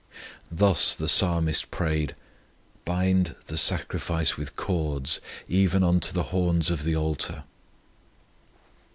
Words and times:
Thus 0.49 0.95
the 0.95 1.07
Psalmist 1.07 1.69
prayed, 1.69 2.15
"Bind 2.85 3.35
the 3.45 3.55
sacrifice 3.55 4.35
with 4.35 4.55
cords, 4.55 5.19
even 5.47 5.83
unto 5.83 6.11
the 6.11 6.23
horns 6.33 6.71
of 6.71 6.83
the 6.85 6.95
altar." 6.95 7.43